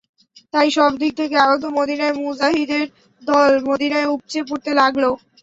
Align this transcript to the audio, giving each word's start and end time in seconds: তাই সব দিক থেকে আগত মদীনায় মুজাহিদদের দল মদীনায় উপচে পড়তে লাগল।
তাই 0.53 0.69
সব 0.77 0.91
দিক 1.01 1.11
থেকে 1.19 1.35
আগত 1.45 1.63
মদীনায় 1.77 2.15
মুজাহিদদের 2.19 2.83
দল 3.23 3.51
মদীনায় 3.67 4.11
উপচে 4.15 4.39
পড়তে 4.49 4.71
লাগল। 4.79 5.03